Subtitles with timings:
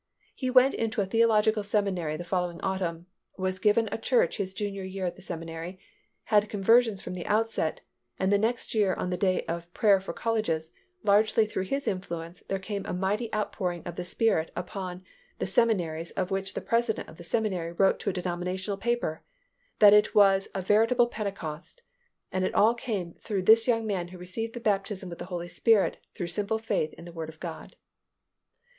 [0.33, 3.05] He went into a theological seminary the following autumn,
[3.37, 5.77] was given a church his junior year in the seminary,
[6.23, 7.81] had conversions from the outset,
[8.17, 12.39] and the next year on the Day of Prayer for Colleges, largely through his influence
[12.49, 15.03] there came a mighty outpouring of the Spirit upon
[15.37, 19.21] the seminary of which the president of the seminary wrote to a denominational paper,
[19.77, 21.83] that it was a veritable Pentecost,
[22.31, 25.47] and it all came through this young man who received the baptism with the Holy
[25.47, 27.75] Spirit through simple faith in the Word of God.